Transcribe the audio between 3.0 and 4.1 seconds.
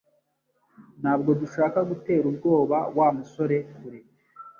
musore kure